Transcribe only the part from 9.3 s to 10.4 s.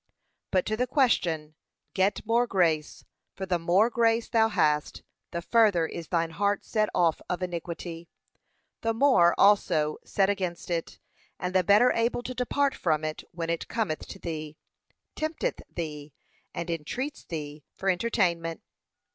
also, set